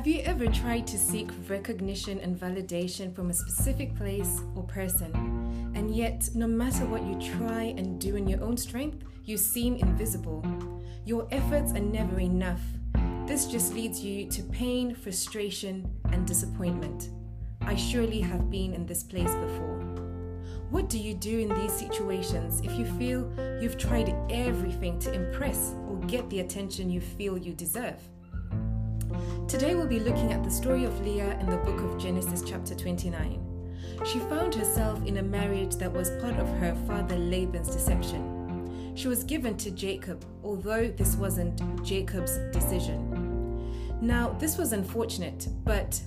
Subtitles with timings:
[0.00, 5.12] Have you ever tried to seek recognition and validation from a specific place or person,
[5.74, 9.76] and yet, no matter what you try and do in your own strength, you seem
[9.76, 10.42] invisible?
[11.04, 12.62] Your efforts are never enough.
[13.26, 17.10] This just leads you to pain, frustration, and disappointment.
[17.60, 19.80] I surely have been in this place before.
[20.70, 23.30] What do you do in these situations if you feel
[23.60, 28.00] you've tried everything to impress or get the attention you feel you deserve?
[29.50, 32.72] Today we'll be looking at the story of Leah in the book of Genesis, chapter
[32.72, 33.74] 29.
[34.06, 38.94] She found herself in a marriage that was part of her father Laban's deception.
[38.94, 43.98] She was given to Jacob, although this wasn't Jacob's decision.
[44.00, 46.00] Now, this was unfortunate, but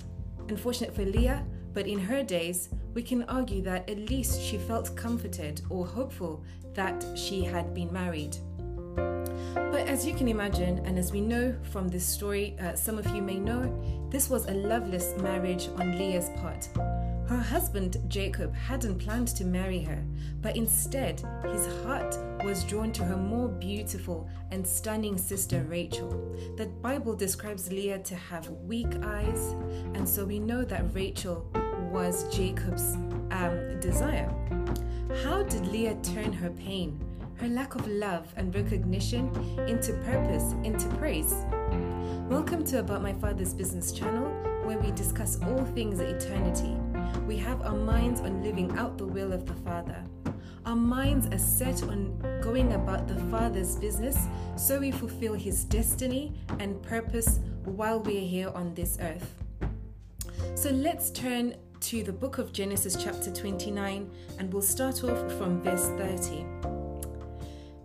[0.48, 4.96] unfortunate for Leah, but in her days, we can argue that at least she felt
[4.96, 6.42] comforted or hopeful
[6.72, 8.38] that she had been married.
[9.74, 13.08] But as you can imagine, and as we know from this story, uh, some of
[13.08, 16.68] you may know, this was a loveless marriage on Leah's part.
[17.26, 20.00] Her husband Jacob hadn't planned to marry her,
[20.40, 26.36] but instead his heart was drawn to her more beautiful and stunning sister Rachel.
[26.56, 29.56] The Bible describes Leah to have weak eyes,
[29.94, 31.50] and so we know that Rachel
[31.90, 32.94] was Jacob's
[33.32, 34.32] um, desire.
[35.24, 37.00] How did Leah turn her pain
[37.36, 39.28] her lack of love and recognition
[39.66, 41.34] into purpose, into praise.
[42.28, 44.28] Welcome to About My Father's Business channel,
[44.64, 46.76] where we discuss all things eternity.
[47.26, 50.02] We have our minds on living out the will of the Father.
[50.64, 54.16] Our minds are set on going about the Father's business
[54.56, 59.34] so we fulfill His destiny and purpose while we are here on this earth.
[60.54, 65.60] So let's turn to the book of Genesis, chapter 29, and we'll start off from
[65.62, 66.73] verse 30.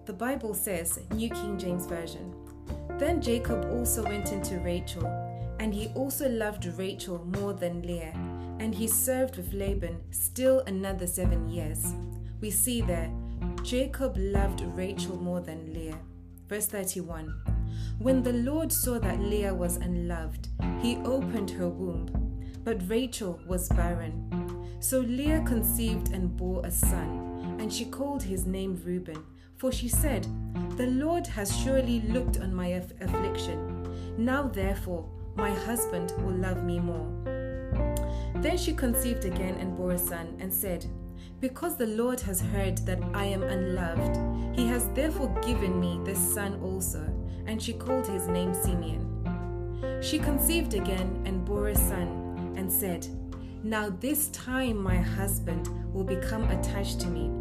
[0.10, 2.34] The Bible says, New King James Version,
[2.98, 5.06] Then Jacob also went into Rachel,
[5.60, 8.16] and he also loved Rachel more than Leah,
[8.60, 11.94] and he served with Laban still another seven years.
[12.42, 13.12] We see there,
[13.62, 16.00] Jacob loved Rachel more than Leah.
[16.48, 17.32] Verse 31
[18.00, 20.48] When the Lord saw that Leah was unloved,
[20.82, 22.10] he opened her womb,
[22.64, 24.26] but Rachel was barren.
[24.80, 29.24] So Leah conceived and bore a son, and she called his name Reuben
[29.60, 30.26] for she said,
[30.78, 34.16] The Lord has surely looked on my aff- affliction.
[34.18, 35.06] Now, therefore,
[35.36, 37.08] my husband will love me more.
[38.36, 40.86] Then she conceived again and bore a son, and said,
[41.42, 46.20] Because the Lord has heard that I am unloved, he has therefore given me this
[46.34, 47.04] son also.
[47.46, 49.06] And she called his name Simeon.
[50.02, 53.06] She conceived again and bore a son, and said,
[53.64, 57.39] Now this time my husband will become attached to me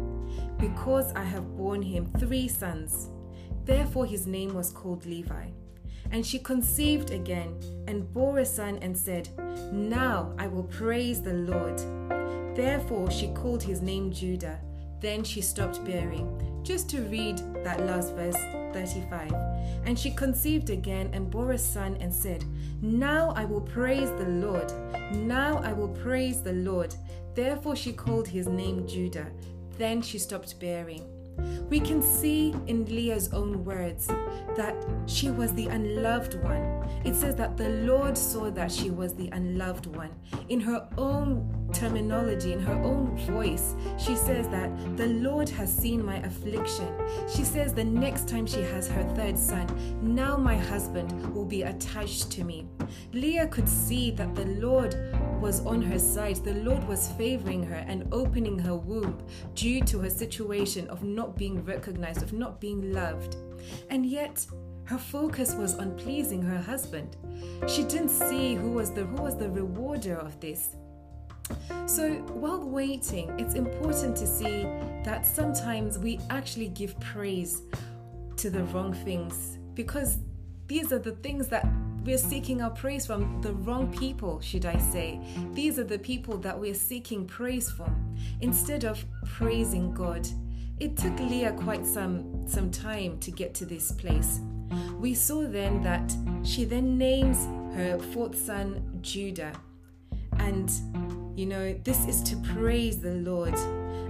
[0.59, 3.09] because I have borne him three sons.
[3.65, 5.47] Therefore his name was called Levi.
[6.11, 9.29] And she conceived again and bore a son and said,
[9.71, 11.77] Now I will praise the Lord.
[12.55, 14.59] Therefore she called his name Judah.
[14.99, 16.61] Then she stopped bearing.
[16.63, 18.35] Just to read that last verse
[18.73, 19.31] 35.
[19.85, 22.43] And she conceived again and bore a son and said,
[22.81, 24.71] Now I will praise the Lord.
[25.13, 26.93] Now I will praise the Lord.
[27.33, 29.27] Therefore she called his name Judah.
[29.79, 31.05] Then she stopped bearing.
[31.69, 34.07] We can see in Leah's own words
[34.57, 34.75] that
[35.05, 36.85] she was the unloved one.
[37.05, 40.09] It says that the Lord saw that she was the unloved one.
[40.49, 46.03] In her own terminology, in her own voice, she says that the Lord has seen
[46.03, 46.87] my affliction.
[47.33, 49.67] She says the next time she has her third son,
[50.01, 52.67] now my husband will be attached to me.
[53.13, 54.95] Leah could see that the Lord
[55.39, 56.37] was on her side.
[56.37, 59.21] The Lord was favoring her and opening her womb
[59.55, 63.37] due to her situation of not being recognized, of not being loved.
[63.89, 64.45] And yet,
[64.85, 67.15] her focus was on pleasing her husband.
[67.67, 70.75] She didn't see who was the who was the rewarder of this.
[71.85, 74.63] So, while waiting, it's important to see
[75.03, 77.61] that sometimes we actually give praise
[78.37, 80.17] to the wrong things because
[80.67, 81.67] these are the things that
[82.03, 85.19] we're seeking our praise from the wrong people, should I say.
[85.53, 90.27] These are the people that we're seeking praise from instead of praising God.
[90.79, 94.39] It took Leah quite some, some time to get to this place.
[94.97, 99.53] We saw then that she then names her fourth son Judah.
[100.37, 100.71] And,
[101.35, 103.55] you know, this is to praise the Lord.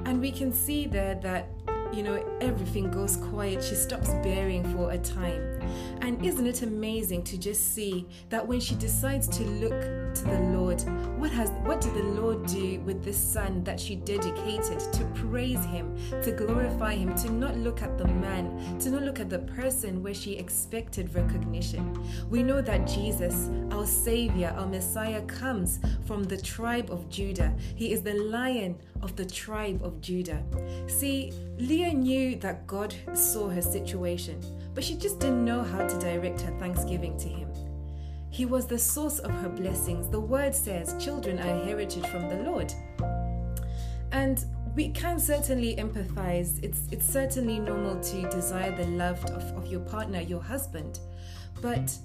[0.06, 1.50] And we can see there that
[1.92, 3.64] you know, everything goes quiet.
[3.64, 5.59] She stops bearing for a time.
[6.02, 10.40] And isn't it amazing to just see that when she decides to look to the
[10.58, 10.82] Lord,
[11.20, 15.64] what has what did the Lord do with this son that she dedicated to praise
[15.66, 19.40] him, to glorify him, to not look at the man, to not look at the
[19.40, 22.00] person where she expected recognition.
[22.30, 27.54] We know that Jesus, our savior, our Messiah comes from the tribe of Judah.
[27.76, 30.44] He is the lion of the tribe of Judah.
[30.88, 34.42] See, Leah knew that God saw her situation,
[34.74, 37.50] but she just didn't know how to direct her thanksgiving to Him.
[38.30, 40.10] He was the source of her blessings.
[40.10, 42.74] The word says, Children are heritage from the Lord.
[44.12, 44.44] And
[44.76, 46.64] we can certainly empathize.
[46.64, 51.00] It's, it's certainly normal to desire the love of, of your partner, your husband.
[51.62, 51.96] But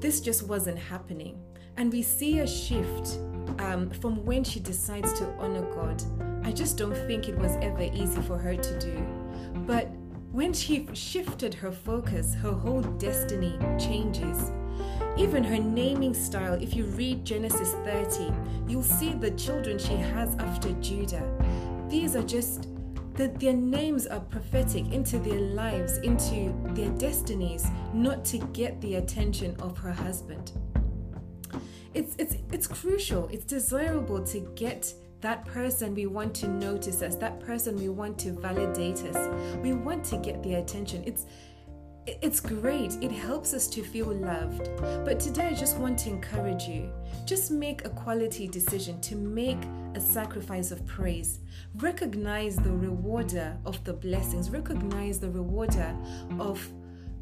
[0.00, 1.40] this just wasn't happening.
[1.76, 3.18] And we see a shift
[3.58, 6.02] um, from when she decides to honor God.
[6.44, 9.06] I just don't think it was ever easy for her to do.
[9.66, 9.88] But
[10.34, 14.50] when she shifted her focus, her whole destiny changes.
[15.16, 18.34] Even her naming style, if you read Genesis 30,
[18.66, 21.22] you'll see the children she has after Judah.
[21.88, 22.66] These are just
[23.14, 28.96] that their names are prophetic into their lives, into their destinies, not to get the
[28.96, 30.50] attention of her husband
[31.94, 33.28] it's it's it's crucial.
[33.28, 34.92] It's desirable to get
[35.24, 39.30] that person we want to notice us, that person we want to validate us.
[39.62, 41.02] We want to get their attention.
[41.06, 41.24] It's
[42.06, 42.98] it's great.
[43.00, 44.68] It helps us to feel loved.
[45.06, 46.92] But today I just want to encourage you.
[47.24, 49.56] Just make a quality decision to make
[49.94, 51.40] a sacrifice of praise.
[51.76, 54.50] Recognize the rewarder of the blessings.
[54.50, 55.96] Recognize the rewarder
[56.38, 56.70] of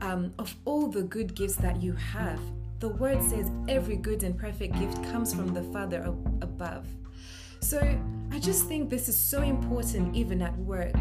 [0.00, 2.40] um, of all the good gifts that you have
[2.81, 6.02] the word says every good and perfect gift comes from the Father
[6.40, 6.84] above.
[7.62, 7.79] So
[8.32, 10.97] I just think this is so important even at work.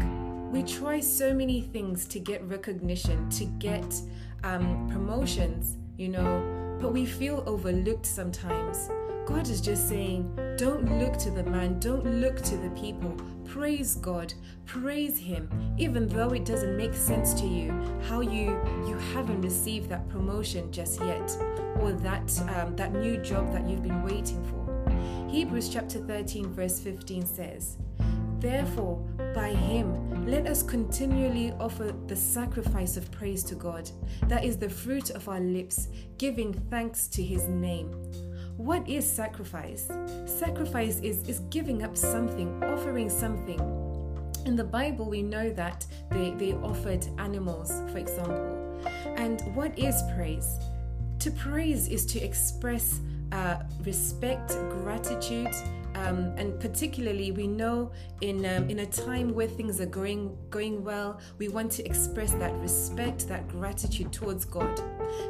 [0.52, 4.00] We try so many things to get recognition, to get
[4.44, 8.88] um, promotions, you know, but we feel overlooked sometimes.
[9.26, 13.16] God is just saying, don't look to the man, don't look to the people.
[13.44, 14.32] Praise God,
[14.64, 17.72] praise Him, even though it doesn't make sense to you
[18.08, 18.56] how you
[18.86, 21.36] you haven't received that promotion just yet,
[21.80, 24.61] or that um, that new job that you've been waiting for.
[25.32, 27.78] Hebrews chapter 13 verse 15 says,
[28.38, 28.98] Therefore,
[29.34, 33.90] by him, let us continually offer the sacrifice of praise to God,
[34.24, 35.88] that is the fruit of our lips,
[36.18, 37.88] giving thanks to his name.
[38.58, 39.90] What is sacrifice?
[40.26, 43.58] Sacrifice is, is giving up something, offering something.
[44.44, 48.82] In the Bible, we know that they, they offered animals, for example.
[49.16, 50.58] And what is praise?
[51.20, 53.00] To praise is to express
[53.32, 55.52] uh, respect, gratitude,
[55.94, 57.90] um, and particularly we know
[58.20, 62.32] in um, in a time where things are going going well, we want to express
[62.34, 64.80] that respect, that gratitude towards God,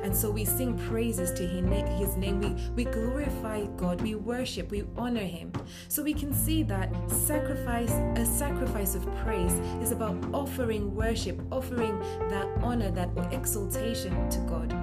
[0.02, 2.40] and so we sing praises to His name.
[2.40, 5.52] We we glorify God, we worship, we honor Him.
[5.88, 11.98] So we can see that sacrifice, a sacrifice of praise, is about offering worship, offering
[12.30, 14.74] that honor, that exaltation to God.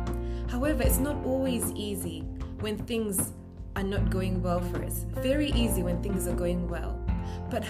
[0.49, 2.25] However, it's not always easy
[2.61, 3.33] when things
[3.75, 5.05] are not going well for us.
[5.15, 6.99] Very easy when things are going well.
[7.49, 7.63] But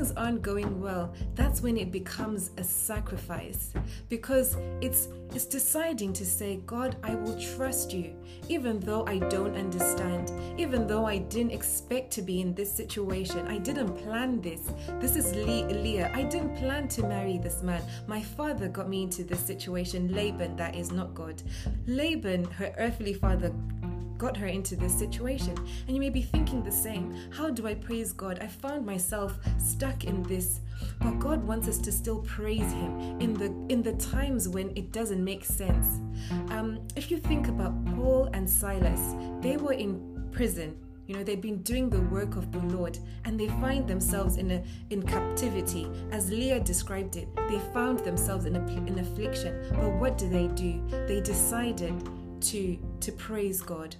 [0.00, 3.74] things aren't going well, that's when it becomes a sacrifice
[4.08, 8.16] because it's it's deciding to say, God, I will trust you
[8.48, 13.46] even though I don't understand, even though I didn't expect to be in this situation.
[13.46, 14.72] I didn't plan this.
[14.98, 16.10] This is Leah.
[16.14, 17.82] I didn't plan to marry this man.
[18.08, 20.12] My father got me into this situation.
[20.12, 21.42] Laban, that is not God.
[21.86, 23.52] Laban, her earthly father,
[24.20, 25.56] got her into this situation.
[25.86, 27.16] And you may be thinking the same.
[27.30, 28.38] How do I praise God?
[28.40, 30.60] I found myself stuck in this.
[31.00, 34.92] But God wants us to still praise Him in the in the times when it
[34.92, 35.86] doesn't make sense.
[36.50, 41.40] Um, if you think about Paul and Silas, they were in prison you know they've
[41.40, 45.90] been doing the work of the lord and they find themselves in a in captivity
[46.12, 50.46] as leah described it they found themselves in a in affliction but what do they
[50.48, 51.94] do they decided
[52.40, 53.96] to to praise god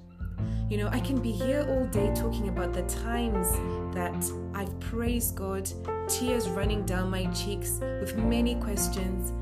[0.68, 3.52] you know, I can be here all day talking about the times
[3.94, 5.70] that I've praised God,
[6.08, 9.32] tears running down my cheeks with many questions.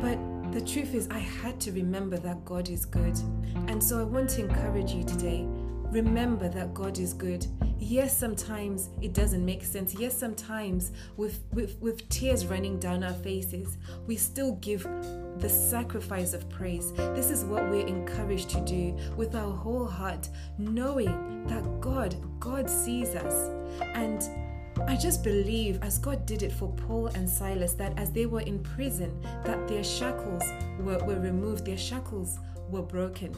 [0.00, 0.18] But
[0.52, 3.18] the truth is, I had to remember that God is good.
[3.66, 5.46] And so I want to encourage you today
[5.90, 7.46] remember that God is good.
[7.88, 9.94] Yes, sometimes it doesn't make sense.
[9.94, 14.86] Yes, sometimes with, with, with tears running down our faces, we still give
[15.38, 16.92] the sacrifice of praise.
[16.92, 20.28] This is what we're encouraged to do with our whole heart,
[20.58, 23.48] knowing that God, God sees us.
[23.80, 24.22] And
[24.86, 28.42] I just believe, as God did it for Paul and Silas, that as they were
[28.42, 30.42] in prison, that their shackles
[30.78, 33.34] were, were removed, their shackles were broken.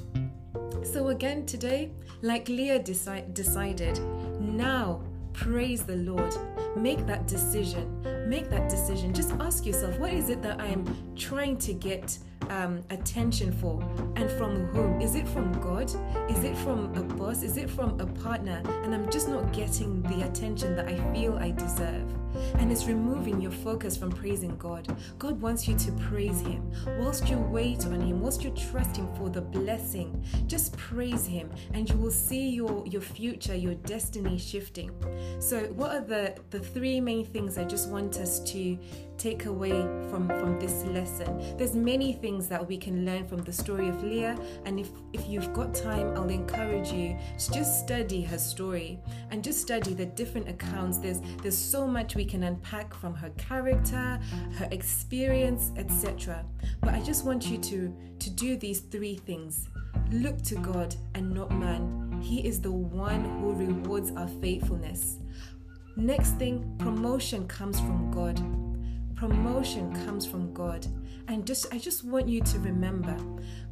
[0.83, 1.92] So again today,
[2.23, 4.00] like Leah deci- decided,
[4.40, 6.35] now praise the Lord.
[6.76, 8.28] Make that decision.
[8.28, 9.14] Make that decision.
[9.14, 10.85] Just ask yourself, what is it that I am
[11.16, 12.18] trying to get
[12.49, 13.80] um, attention for
[14.16, 15.00] and from whom?
[15.00, 15.90] Is it from God?
[16.30, 17.42] Is it from a boss?
[17.42, 18.62] Is it from a partner?
[18.85, 22.20] And I'm just not getting the attention that I feel I deserve.
[22.55, 24.87] And it's removing your focus from praising God.
[25.19, 26.71] God wants you to praise Him.
[26.99, 31.51] Whilst you wait on Him, whilst you trust Him for the blessing, just praise Him
[31.73, 34.91] and you will see your, your future, your destiny shifting.
[35.39, 38.79] So, what are the, the three main things I just want us to
[39.21, 41.57] take away from, from this lesson?
[41.59, 45.29] There's many things that we can learn from the story of Leah, and if, if
[45.29, 48.99] you've got time, I'll encourage you to just study her story
[49.31, 50.99] and just study the different accounts.
[50.99, 54.19] There's there's so much we can unpack from her character,
[54.59, 56.45] her experience, etc.
[56.81, 59.69] But I just want you to to do these three things.
[60.12, 62.21] Look to God and not man.
[62.23, 65.19] He is the one who rewards our faithfulness.
[65.97, 68.70] Next thing, promotion comes from God.
[69.21, 70.87] Promotion comes from God.
[71.29, 73.15] And just I just want you to remember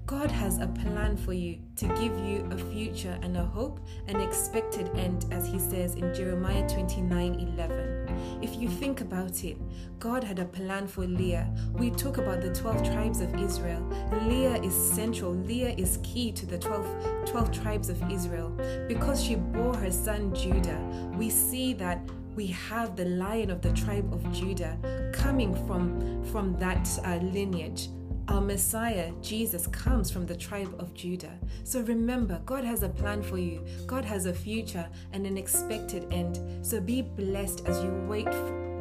[0.05, 4.21] God has a plan for you to give you a future and a hope, an
[4.21, 8.41] expected end, as he says in Jeremiah 29 11.
[8.43, 9.57] If you think about it,
[9.99, 11.51] God had a plan for Leah.
[11.73, 13.83] We talk about the 12 tribes of Israel.
[14.27, 18.51] Leah is central, Leah is key to the 12, 12 tribes of Israel.
[18.87, 20.79] Because she bore her son Judah,
[21.17, 22.07] we see that
[22.39, 24.79] we have the lion of the tribe of Judah
[25.13, 27.89] coming from, from that uh, lineage.
[28.29, 31.37] Our Messiah, Jesus, comes from the tribe of Judah.
[31.65, 33.67] So remember, God has a plan for you.
[33.89, 36.39] God has a future and an expected end.
[36.65, 38.29] So be blessed as you wait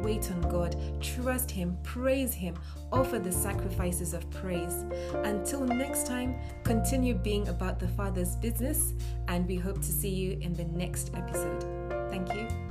[0.04, 2.54] wait on God, trust Him, praise Him,
[2.92, 4.84] offer the sacrifices of praise.
[5.24, 8.94] Until next time, continue being about the Father's business,
[9.26, 11.64] and we hope to see you in the next episode.
[12.10, 12.46] Thank you.
[12.46, 12.67] Thank you.